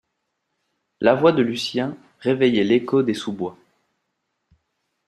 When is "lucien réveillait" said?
1.43-2.63